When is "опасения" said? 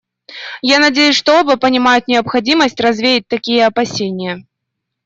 3.67-4.47